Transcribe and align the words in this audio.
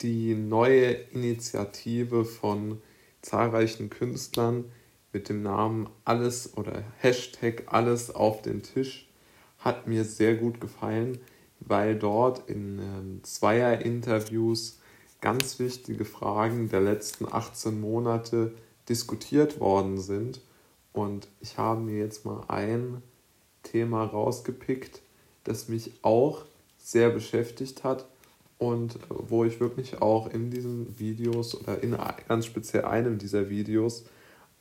die 0.00 0.34
neue 0.34 0.92
Initiative 1.12 2.24
von 2.24 2.80
zahlreichen 3.22 3.90
Künstlern 3.90 4.64
mit 5.12 5.28
dem 5.28 5.42
Namen 5.42 5.88
Alles 6.04 6.56
oder 6.56 6.84
Hashtag 6.98 7.64
Alles 7.66 8.14
auf 8.14 8.42
den 8.42 8.62
Tisch 8.62 9.08
hat 9.58 9.86
mir 9.86 10.04
sehr 10.04 10.36
gut 10.36 10.60
gefallen, 10.60 11.18
weil 11.60 11.96
dort 11.96 12.48
in 12.48 12.78
äh, 12.78 13.22
Zweier-Interviews 13.22 14.78
ganz 15.20 15.58
wichtige 15.58 16.04
Fragen 16.04 16.68
der 16.68 16.80
letzten 16.80 17.26
18 17.26 17.80
Monate 17.80 18.52
diskutiert 18.88 19.58
worden 19.58 19.98
sind. 19.98 20.40
Und 20.92 21.28
ich 21.40 21.58
habe 21.58 21.80
mir 21.80 21.98
jetzt 21.98 22.24
mal 22.24 22.44
ein 22.46 23.02
Thema 23.64 24.04
rausgepickt, 24.04 25.02
das 25.42 25.68
mich 25.68 25.92
auch 26.02 26.44
sehr 26.76 27.10
beschäftigt 27.10 27.82
hat 27.82 28.06
und 28.58 28.98
wo 29.08 29.44
ich 29.44 29.60
wirklich 29.60 30.02
auch 30.02 30.28
in 30.32 30.50
diesen 30.50 30.98
Videos 30.98 31.54
oder 31.54 31.82
in 31.82 31.96
ganz 32.26 32.46
speziell 32.46 32.84
einem 32.84 33.18
dieser 33.18 33.48
Videos 33.48 34.04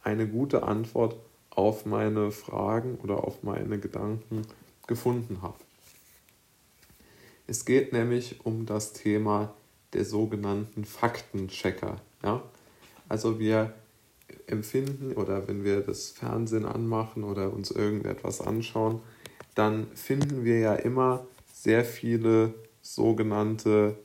eine 0.04 0.28
gute 0.28 0.64
Antwort 0.64 1.16
auf 1.50 1.86
meine 1.86 2.32
Fragen 2.32 2.96
oder 2.96 3.24
auf 3.24 3.42
meine 3.44 3.80
Gedanken 3.80 4.44
gefunden 4.86 5.42
habe. 5.42 5.58
Es 7.48 7.66
geht 7.66 7.94
nämlich 7.94 8.46
um 8.46 8.66
das 8.66 8.94
Thema 8.94 9.54
der 9.94 10.06
sogenannten 10.06 10.86
Faktenchecker. 10.86 12.00
Ja? 12.24 12.44
Also 13.10 13.40
wir 13.40 13.74
empfinden 14.46 15.14
oder 15.14 15.48
wenn 15.48 15.64
wir 15.64 15.82
das 15.82 16.12
Fernsehen 16.12 16.66
anmachen 16.66 17.24
oder 17.24 17.52
uns 17.52 17.72
irgendetwas 17.72 18.42
anschauen, 18.42 19.02
dann 19.56 19.88
finden 19.96 20.44
wir 20.44 20.60
ja 20.60 20.76
immer 20.76 21.26
sehr 21.52 21.84
viele 21.84 22.54
sogenannte 22.96 23.98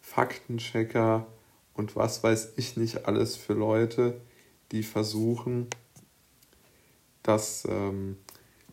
Faktenchecker 0.00 1.26
und 1.74 1.96
was 1.96 2.22
weiß 2.22 2.52
ich 2.56 2.76
nicht 2.76 3.06
alles 3.06 3.36
für 3.36 3.54
Leute, 3.54 4.20
die 4.72 4.82
versuchen, 4.82 5.68
das, 7.22 7.66
ähm, 7.68 8.16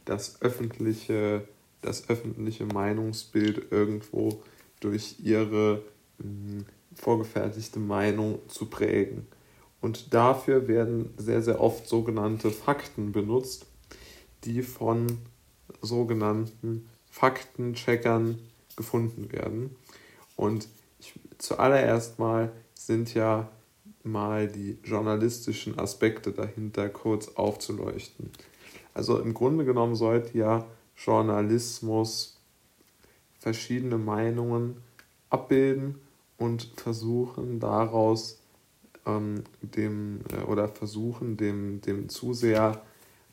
das, 0.05 0.41
öffentliche, 0.41 1.47
das 1.81 2.09
öffentliche 2.09 2.65
Meinungsbild 2.65 3.71
irgendwo 3.71 4.43
durch 4.79 5.15
ihre 5.19 5.81
mh, 6.19 6.25
hm, 6.25 6.65
vorgefertigte 6.95 7.79
Meinung 7.79 8.39
zu 8.47 8.67
prägen. 8.67 9.27
Und 9.81 10.13
dafür 10.13 10.67
werden 10.67 11.13
sehr, 11.17 11.41
sehr 11.41 11.59
oft 11.59 11.87
sogenannte 11.87 12.51
Fakten 12.51 13.11
benutzt, 13.11 13.65
die 14.43 14.61
von 14.61 15.17
sogenannten 15.81 16.87
Faktencheckern 17.09 18.37
gefunden 18.75 19.31
werden. 19.31 19.75
Und 20.35 20.67
ich, 20.99 21.13
zuallererst 21.37 22.19
mal 22.19 22.51
sind 22.73 23.13
ja 23.13 23.49
mal 24.03 24.47
die 24.47 24.77
journalistischen 24.83 25.79
Aspekte 25.79 26.31
dahinter 26.31 26.89
kurz 26.89 27.29
aufzuleuchten. 27.29 28.31
Also 28.93 29.19
im 29.19 29.33
Grunde 29.33 29.65
genommen 29.65 29.95
sollte 29.95 30.37
ja 30.37 30.65
Journalismus 30.95 32.37
verschiedene 33.39 33.97
Meinungen 33.97 34.77
abbilden 35.29 35.95
und 36.37 36.69
versuchen 36.75 37.59
daraus 37.59 38.39
ähm, 39.05 39.43
dem 39.61 40.21
äh, 40.31 40.43
oder 40.43 40.67
versuchen 40.67 41.37
dem, 41.37 41.81
dem 41.81 42.09
Zuseher 42.09 42.81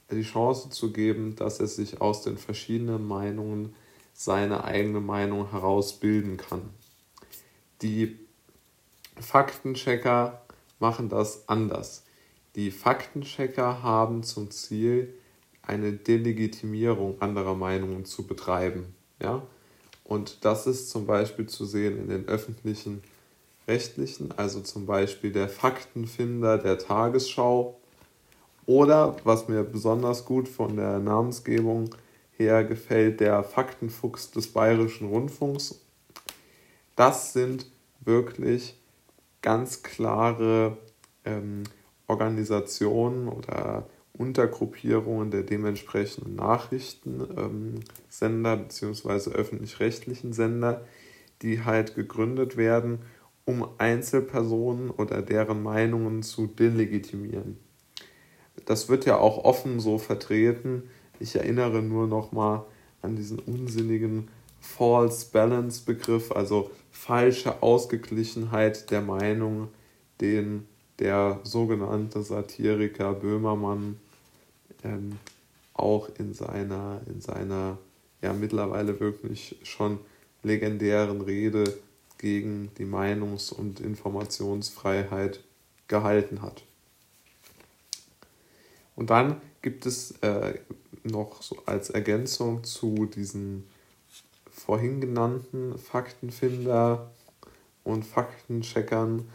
die 0.09 0.23
Chance 0.23 0.69
zu 0.69 0.91
geben, 0.91 1.35
dass 1.35 1.59
er 1.59 1.67
sich 1.67 2.01
aus 2.01 2.23
den 2.23 2.37
verschiedenen 2.37 3.07
Meinungen 3.07 3.73
seine 4.23 4.63
eigene 4.63 4.99
Meinung 4.99 5.49
herausbilden 5.49 6.37
kann. 6.37 6.69
Die 7.81 8.19
Faktenchecker 9.19 10.41
machen 10.79 11.09
das 11.09 11.49
anders. 11.49 12.03
Die 12.55 12.69
Faktenchecker 12.69 13.81
haben 13.81 14.21
zum 14.21 14.51
Ziel, 14.51 15.15
eine 15.63 15.93
Delegitimierung 15.93 17.19
anderer 17.21 17.55
Meinungen 17.55 18.05
zu 18.05 18.27
betreiben. 18.27 18.93
Ja? 19.19 19.41
Und 20.03 20.43
das 20.45 20.67
ist 20.67 20.91
zum 20.91 21.07
Beispiel 21.07 21.47
zu 21.47 21.65
sehen 21.65 21.97
in 21.97 22.09
den 22.09 22.27
öffentlichen 22.27 23.01
rechtlichen, 23.67 24.33
also 24.37 24.61
zum 24.61 24.85
Beispiel 24.85 25.31
der 25.31 25.49
Faktenfinder 25.49 26.59
der 26.59 26.77
Tagesschau 26.77 27.79
oder, 28.67 29.15
was 29.23 29.47
mir 29.47 29.63
besonders 29.63 30.25
gut 30.25 30.47
von 30.47 30.75
der 30.75 30.99
Namensgebung 30.99 31.89
her 32.41 32.63
gefällt, 32.63 33.19
der 33.19 33.43
Faktenfuchs 33.43 34.31
des 34.31 34.47
Bayerischen 34.47 35.07
Rundfunks. 35.07 35.81
Das 36.95 37.33
sind 37.33 37.67
wirklich 38.01 38.79
ganz 39.41 39.83
klare 39.83 40.77
ähm, 41.25 41.63
Organisationen 42.07 43.27
oder 43.27 43.87
Untergruppierungen 44.13 45.31
der 45.31 45.43
dementsprechenden 45.43 46.35
Nachrichtensender 46.35 48.57
bzw. 48.57 49.31
öffentlich-rechtlichen 49.31 50.33
Sender, 50.33 50.85
die 51.41 51.63
halt 51.63 51.95
gegründet 51.95 52.57
werden, 52.57 52.99
um 53.45 53.67
Einzelpersonen 53.77 54.91
oder 54.91 55.21
deren 55.21 55.63
Meinungen 55.63 56.21
zu 56.21 56.47
delegitimieren. 56.47 57.57
Das 58.65 58.89
wird 58.89 59.05
ja 59.05 59.17
auch 59.17 59.43
offen 59.43 59.79
so 59.79 59.97
vertreten. 59.97 60.83
Ich 61.21 61.35
erinnere 61.35 61.81
nur 61.81 62.07
noch 62.07 62.31
mal 62.31 62.65
an 63.01 63.15
diesen 63.15 63.39
unsinnigen 63.39 64.27
False 64.59 65.27
Balance 65.31 65.83
Begriff, 65.85 66.31
also 66.31 66.71
falsche 66.91 67.61
Ausgeglichenheit 67.61 68.89
der 68.91 69.01
Meinung, 69.01 69.69
den 70.19 70.67
der 70.99 71.39
sogenannte 71.43 72.21
Satiriker 72.21 73.13
Böhmermann 73.13 73.99
ähm, 74.83 75.17
auch 75.73 76.09
in 76.19 76.33
seiner, 76.33 77.01
in 77.07 77.21
seiner 77.21 77.77
ja 78.21 78.33
mittlerweile 78.33 78.99
wirklich 78.99 79.57
schon 79.63 79.99
legendären 80.43 81.21
Rede 81.21 81.63
gegen 82.17 82.71
die 82.77 82.85
Meinungs- 82.85 83.51
und 83.51 83.79
Informationsfreiheit 83.79 85.43
gehalten 85.87 86.41
hat. 86.41 86.63
Und 88.95 89.09
dann 89.09 89.41
gibt 89.61 89.85
es 89.85 90.11
äh, 90.21 90.53
noch 91.03 91.41
so 91.41 91.57
als 91.65 91.89
Ergänzung 91.89 92.63
zu 92.63 93.05
diesen 93.05 93.67
vorhin 94.49 95.01
genannten 95.01 95.77
Faktenfinder 95.77 97.11
und 97.83 98.05
Faktencheckern 98.05 99.27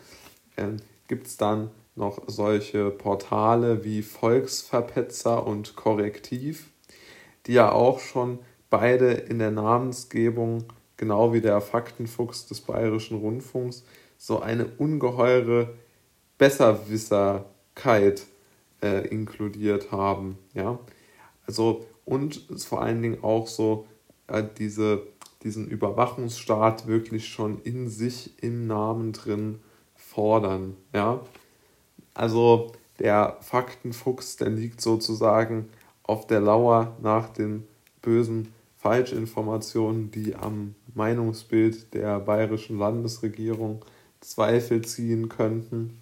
äh, 0.56 0.68
gibt 1.08 1.26
es 1.26 1.36
dann 1.36 1.70
noch 1.94 2.22
solche 2.26 2.90
Portale 2.90 3.84
wie 3.84 4.02
Volksverpetzer 4.02 5.46
und 5.46 5.76
Korrektiv, 5.76 6.68
die 7.46 7.54
ja 7.54 7.72
auch 7.72 8.00
schon 8.00 8.38
beide 8.70 9.12
in 9.12 9.38
der 9.38 9.50
Namensgebung, 9.50 10.64
genau 10.96 11.32
wie 11.32 11.40
der 11.40 11.60
Faktenfuchs 11.60 12.46
des 12.46 12.60
Bayerischen 12.60 13.18
Rundfunks, 13.18 13.84
so 14.18 14.40
eine 14.40 14.66
ungeheure 14.78 15.74
Besserwisserkeit 16.38 18.26
äh, 18.82 19.08
inkludiert 19.08 19.90
haben. 19.90 20.38
Ja? 20.54 20.78
Also, 21.46 21.86
und 22.04 22.40
vor 22.58 22.82
allen 22.82 23.02
Dingen 23.02 23.22
auch 23.22 23.46
so 23.46 23.86
äh, 24.26 24.42
diese, 24.58 25.02
diesen 25.42 25.68
Überwachungsstaat 25.68 26.86
wirklich 26.86 27.28
schon 27.28 27.60
in 27.62 27.88
sich 27.88 28.42
im 28.42 28.66
Namen 28.66 29.12
drin 29.12 29.60
fordern. 29.94 30.76
Ja? 30.92 31.20
Also 32.14 32.72
der 32.98 33.36
Faktenfuchs, 33.40 34.36
der 34.36 34.50
liegt 34.50 34.80
sozusagen 34.80 35.68
auf 36.02 36.26
der 36.26 36.40
Lauer 36.40 36.96
nach 37.02 37.28
den 37.28 37.64
bösen 38.02 38.52
Falschinformationen, 38.78 40.10
die 40.10 40.34
am 40.36 40.74
Meinungsbild 40.94 41.92
der 41.92 42.20
bayerischen 42.20 42.78
Landesregierung 42.78 43.84
Zweifel 44.20 44.82
ziehen 44.82 45.28
könnten. 45.28 46.00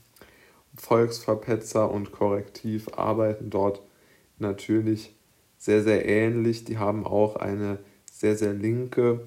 Volksverpetzer 0.76 1.90
und 1.90 2.12
Korrektiv 2.12 2.88
arbeiten 2.97 3.50
dort 3.50 3.81
natürlich 4.38 5.14
sehr, 5.64 5.82
sehr 5.82 6.06
ähnlich. 6.06 6.64
Die 6.64 6.76
haben 6.76 7.06
auch 7.06 7.37
eine 7.37 7.78
sehr, 8.05 8.37
sehr 8.37 8.52
linke, 8.52 9.26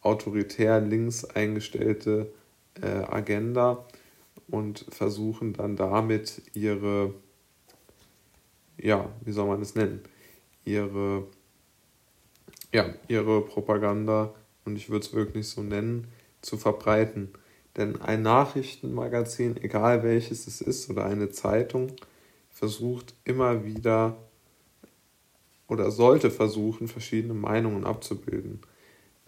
autoritär 0.00 0.80
links 0.80 1.24
eingestellte 1.24 2.32
äh, 2.82 2.88
Agenda 2.88 3.86
und 4.48 4.84
versuchen 4.88 5.52
dann 5.52 5.76
damit 5.76 6.42
ihre, 6.54 7.14
ja, 8.76 9.08
wie 9.20 9.30
soll 9.30 9.46
man 9.46 9.62
es 9.62 9.76
nennen, 9.76 10.00
ihre, 10.64 11.28
ja, 12.72 12.92
ihre 13.06 13.42
Propaganda, 13.42 14.34
und 14.64 14.74
ich 14.74 14.90
würde 14.90 15.06
es 15.06 15.14
wirklich 15.14 15.46
so 15.46 15.62
nennen, 15.62 16.08
zu 16.42 16.56
verbreiten. 16.56 17.30
Denn 17.76 18.00
ein 18.00 18.22
Nachrichtenmagazin, 18.22 19.56
egal 19.62 20.02
welches 20.02 20.48
es 20.48 20.60
ist, 20.60 20.90
oder 20.90 21.04
eine 21.04 21.30
Zeitung, 21.30 21.92
versucht 22.50 23.14
immer 23.24 23.64
wieder 23.64 24.16
oder 25.68 25.90
sollte 25.90 26.30
versuchen, 26.30 26.88
verschiedene 26.88 27.34
Meinungen 27.34 27.84
abzubilden. 27.84 28.60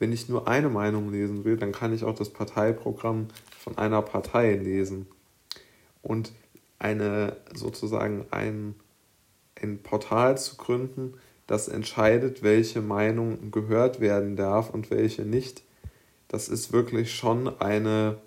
wenn 0.01 0.13
ich 0.13 0.29
nur 0.29 0.47
eine 0.47 0.69
Meinung 0.69 1.11
lesen 1.11 1.45
will, 1.45 1.57
dann 1.57 1.73
kann 1.73 1.93
ich 1.93 2.05
auch 2.05 2.15
das 2.15 2.31
Parteiprogramm 2.31 3.27
von 3.59 3.77
einer 3.79 4.01
Partei 4.01 4.55
lesen. 4.55 5.07
Und 6.03 6.33
eine 6.79 7.37
sozusagen 7.53 8.27
ein, 8.31 8.77
ein 9.61 9.83
Portal 9.83 10.39
zu 10.39 10.57
gründen, 10.57 11.15
das 11.49 11.67
entscheidet, 11.67 12.45
welche 12.45 12.81
Meinung 12.81 13.51
gehört 13.51 13.99
werden 13.99 14.37
darf 14.37 14.71
und 14.71 14.91
welche 14.91 15.23
nicht, 15.23 15.65
das 16.29 16.49
ist 16.49 16.73
wirklich 16.73 17.15
schon 17.15 17.49
eine 17.61 18.19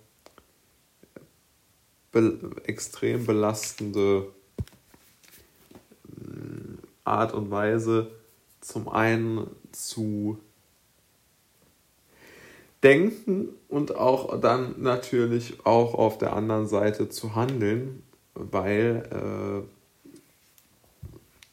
be 2.11 2.51
extrem 2.65 3.25
belastende 3.25 4.27
Art 7.11 7.33
und 7.33 7.51
Weise, 7.51 8.11
zum 8.61 8.89
einen 8.89 9.47
zu 9.71 10.37
denken 12.83 13.49
und 13.67 13.95
auch 13.95 14.39
dann 14.39 14.81
natürlich 14.81 15.65
auch 15.65 15.93
auf 15.93 16.17
der 16.17 16.33
anderen 16.33 16.67
Seite 16.67 17.09
zu 17.09 17.35
handeln, 17.35 18.03
weil 18.33 19.63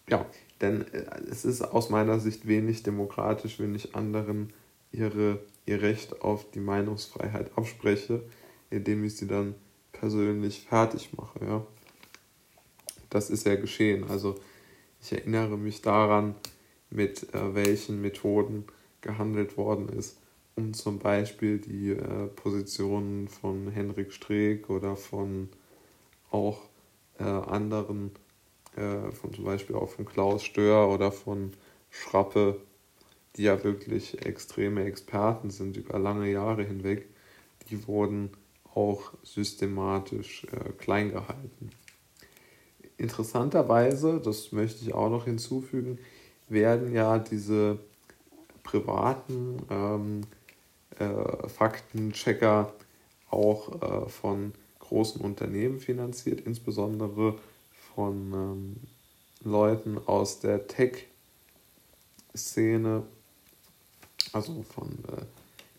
äh, 0.09 0.11
ja, 0.11 0.25
denn 0.61 0.83
äh, 0.93 1.05
es 1.31 1.45
ist 1.45 1.63
aus 1.63 1.91
meiner 1.91 2.19
Sicht 2.19 2.49
wenig 2.49 2.83
demokratisch, 2.83 3.59
wenn 3.61 3.75
ich 3.75 3.95
anderen 3.95 4.53
ihre, 4.91 5.41
ihr 5.67 5.83
Recht 5.83 6.23
auf 6.23 6.51
die 6.51 6.61
Meinungsfreiheit 6.61 7.51
abspreche, 7.57 8.23
indem 8.71 9.05
ich 9.05 9.17
sie 9.17 9.27
dann 9.27 9.55
persönlich 9.93 10.67
fertig 10.69 11.11
mache. 11.17 11.45
Ja. 11.45 11.67
Das 13.11 13.31
ist 13.31 13.47
ja 13.47 13.57
geschehen. 13.57 14.05
Also 14.09 14.37
ich 15.01 15.13
erinnere 15.13 15.57
mich 15.57 15.83
daran, 15.83 16.35
mit 16.91 17.35
äh, 17.35 17.55
welchen 17.55 18.01
Methoden 18.01 18.65
gehandelt 19.01 19.57
worden 19.57 19.89
ist, 19.89 20.19
um 20.57 20.75
zum 20.75 20.99
Beispiel 20.99 21.59
die 21.59 21.91
äh, 21.91 22.27
Positionen 22.29 23.29
von 23.29 23.71
Henrik 23.71 24.13
Streeck 24.13 24.71
oder 24.71 24.97
von 24.97 25.49
auch 26.31 26.63
äh, 27.19 27.25
anderen 27.25 28.13
äh, 28.77 29.11
von 29.13 29.33
zum 29.33 29.45
Beispiel 29.45 29.77
auch 29.77 29.89
von 29.89 30.05
Klaus 30.05 30.45
Stör 30.45 30.89
oder 30.89 31.13
von 31.13 31.53
Schrappe, 31.91 32.61
die 33.37 33.45
ja 33.45 33.63
wirklich 33.65 34.25
extreme 34.25 34.85
Experten 34.85 35.51
sind 35.51 35.77
über 35.77 35.99
lange 35.99 36.31
Jahre 36.31 36.65
hinweg, 36.65 37.09
die 37.71 37.87
wurden 37.87 38.31
auch 38.75 39.13
systematisch 39.23 40.45
äh, 40.45 40.71
klein 40.79 41.11
gehalten. 41.11 41.71
Interessanterweise, 42.99 44.21
das 44.21 44.53
möchte 44.53 44.85
ich 44.85 44.93
auch 44.93 45.09
noch 45.09 45.25
hinzufügen, 45.25 45.99
werden 46.49 46.93
ja 46.93 47.19
diese 47.19 47.79
privaten 48.65 49.63
ähm, 49.71 50.23
äh, 50.99 51.49
Faktenchecker 51.49 52.75
auch 53.31 53.81
äh, 53.81 54.09
von 54.09 54.53
großen 54.81 55.21
Unternehmen 55.21 55.79
finanziert, 55.79 56.41
insbesondere 56.41 57.39
von 57.95 58.33
ähm, 58.33 58.77
Leuten 59.45 59.99
aus 60.07 60.41
der 60.41 60.67
Tech-Szene. 60.67 61.07
Also 64.33 64.65
von 64.75 64.89
äh, 64.89 65.23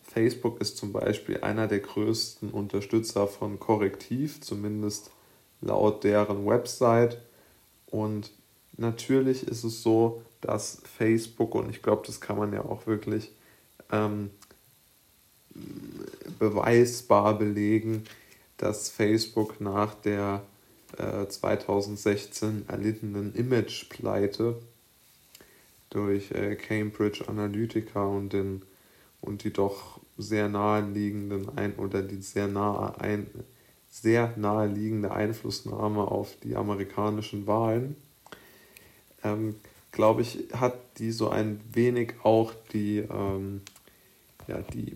Facebook 0.04 0.62
ist 0.62 0.78
zum 0.78 0.94
Beispiel 0.94 1.42
einer 1.42 1.68
der 1.68 1.80
größten 1.80 2.50
Unterstützer 2.52 3.28
von 3.28 3.60
Korrektiv, 3.60 4.40
zumindest 4.42 5.12
laut 5.62 6.04
deren 6.04 6.46
Website. 6.46 7.20
Und 7.88 8.32
natürlich 8.78 9.48
ist 9.48 9.64
es 9.64 9.84
so, 9.84 10.22
dass 10.42 10.82
Facebook, 10.98 11.56
und 11.56 11.70
ich 11.70 11.82
glaube, 11.82 12.04
das 12.06 12.22
kann 12.22 12.38
man 12.38 12.54
ja 12.54 12.64
auch 12.64 12.88
wirklich 12.88 13.32
ähm, 13.92 14.30
beweisbar 16.38 17.38
belegen, 17.38 18.04
dass 18.58 18.90
Facebook 18.90 19.60
nach 19.60 19.94
der 19.96 20.44
2016 20.98 22.66
äh, 22.68 22.72
erlittenen 22.72 23.34
Image-Pleite 23.36 24.56
durch 25.90 26.32
äh, 26.32 26.56
Cambridge 26.56 27.28
Analytica 27.28 28.04
und, 28.04 28.34
den, 28.34 28.64
und 29.22 29.44
die 29.44 29.54
doch 29.54 30.00
sehr 30.18 30.50
naheliegenden 30.50 31.58
ein 31.58 31.76
oder 31.76 32.02
die 32.02 32.22
sehr 32.22 32.48
nahe 32.48 33.00
ein, 33.00 33.28
sehr 33.90 34.34
naheliegende 34.38 35.12
Einflussnahme 35.12 36.02
auf 36.02 36.36
die 36.44 36.56
amerikanischen 36.56 37.48
Wahlen, 37.48 37.96
ähm, 39.24 39.56
glaube 39.92 40.22
ich, 40.22 40.48
hat 40.54 40.78
die 41.00 41.12
so 41.12 41.30
ein 41.30 41.60
wenig 41.74 42.14
auch 42.24 42.54
die, 42.72 43.00
ähm, 43.00 43.62
ja, 44.48 44.60
die, 44.74 44.96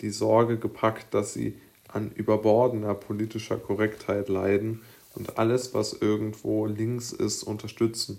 die 0.00 0.10
Sorge 0.10 0.58
gepackt, 0.58 1.14
dass 1.14 1.32
sie 1.32 1.58
an 1.88 2.10
überbordender 2.10 2.94
politischer 2.94 3.56
Korrektheit 3.56 4.28
leiden 4.28 4.82
und 5.14 5.38
alles, 5.38 5.74
was 5.74 5.92
irgendwo 5.94 6.66
links 6.66 7.12
ist, 7.12 7.44
unterstützen. 7.44 8.18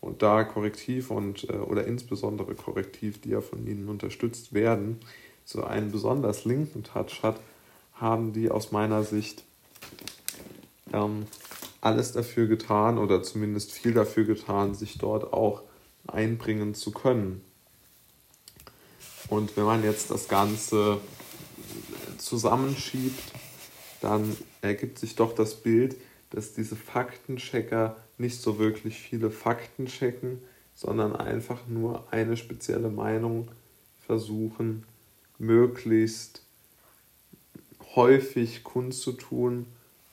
Und 0.00 0.22
da 0.22 0.44
Korrektiv 0.44 1.10
und 1.10 1.48
äh, 1.48 1.54
oder 1.54 1.86
insbesondere 1.86 2.54
Korrektiv, 2.54 3.20
die 3.22 3.30
ja 3.30 3.40
von 3.40 3.66
ihnen 3.66 3.88
unterstützt 3.88 4.52
werden, 4.52 5.00
so 5.46 5.64
einen 5.64 5.90
besonders 5.90 6.44
linken 6.44 6.84
Touch 6.84 7.22
hat, 7.22 7.40
haben 7.94 8.32
die 8.32 8.50
aus 8.50 8.72
meiner 8.72 9.02
Sicht 9.04 9.44
ähm, 10.92 11.26
alles 11.80 12.12
dafür 12.12 12.46
getan 12.46 12.98
oder 12.98 13.22
zumindest 13.22 13.72
viel 13.72 13.92
dafür 13.92 14.24
getan, 14.24 14.74
sich 14.74 14.98
dort 14.98 15.32
auch 15.32 15.62
einbringen 16.06 16.74
zu 16.74 16.92
können. 16.92 17.42
Und 19.28 19.56
wenn 19.56 19.64
man 19.64 19.82
jetzt 19.84 20.10
das 20.10 20.28
Ganze 20.28 20.98
zusammenschiebt, 22.18 23.32
dann 24.00 24.36
ergibt 24.60 24.98
sich 24.98 25.16
doch 25.16 25.34
das 25.34 25.54
Bild, 25.54 25.96
dass 26.30 26.52
diese 26.52 26.76
Faktenchecker 26.76 27.96
nicht 28.18 28.40
so 28.40 28.58
wirklich 28.58 28.98
viele 28.98 29.30
Fakten 29.30 29.86
checken, 29.86 30.42
sondern 30.74 31.14
einfach 31.14 31.66
nur 31.68 32.12
eine 32.12 32.36
spezielle 32.36 32.90
Meinung 32.90 33.48
versuchen, 34.06 34.84
möglichst 35.38 36.43
häufig 37.96 38.64
kundzutun 38.64 39.66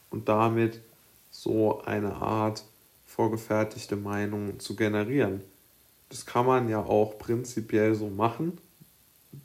und 0.09 0.29
damit 0.29 0.81
so 1.29 1.81
eine 1.81 2.15
Art 2.15 2.63
vorgefertigte 3.05 3.95
Meinung 3.95 4.59
zu 4.59 4.75
generieren. 4.75 5.41
Das 6.09 6.25
kann 6.25 6.45
man 6.45 6.69
ja 6.69 6.83
auch 6.83 7.17
prinzipiell 7.17 7.95
so 7.95 8.09
machen, 8.09 8.57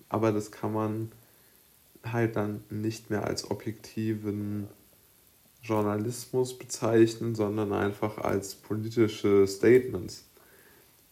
aber 0.08 0.32
das 0.32 0.50
kann 0.50 0.72
man 0.72 1.12
halt 2.04 2.36
dann 2.36 2.62
nicht 2.70 3.10
mehr 3.10 3.24
als 3.24 3.50
objektiven 3.50 4.68
Journalismus 5.62 6.56
bezeichnen, 6.56 7.34
sondern 7.34 7.72
einfach 7.72 8.18
als 8.18 8.54
politische 8.54 9.46
Statements. 9.46 10.24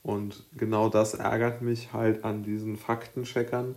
Und 0.02 0.44
genau 0.56 0.88
das 0.88 1.14
ärgert 1.14 1.62
mich 1.62 1.92
halt 1.92 2.24
an 2.24 2.42
diesen 2.42 2.76
Faktencheckern, 2.76 3.74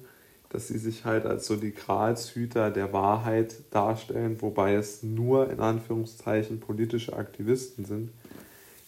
dass 0.50 0.68
sie 0.68 0.78
sich 0.78 1.06
halt 1.06 1.26
als 1.26 1.46
so 1.48 1.56
die 1.56 1.74
Gralshüter 1.74 2.72
der 2.72 2.94
Wahrheit 2.94 3.56
darstellen, 3.72 4.42
wobei 4.42 4.76
es 4.76 5.04
nur 5.04 5.50
in 5.50 5.60
Anführungszeichen 5.60 6.60
politische 6.60 7.16
Aktivisten 7.16 7.86
sind, 7.86 8.12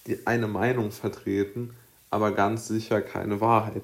die 0.07 0.25
eine 0.25 0.47
Meinung 0.47 0.91
vertreten, 0.91 1.71
aber 2.09 2.31
ganz 2.31 2.67
sicher 2.67 3.01
keine 3.01 3.41
Wahrheit. 3.41 3.83